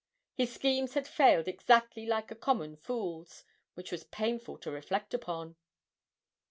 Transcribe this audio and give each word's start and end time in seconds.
His 0.33 0.51
schemes 0.51 0.95
had 0.95 1.07
failed 1.07 1.47
exactly 1.47 2.07
like 2.07 2.31
a 2.31 2.35
common 2.35 2.75
fool's 2.75 3.43
which 3.75 3.91
was 3.91 4.03
painful 4.05 4.57
to 4.57 4.71
reflect 4.71 5.13
upon. 5.13 5.57